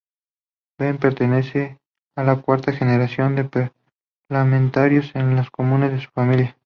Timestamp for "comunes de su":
5.51-6.09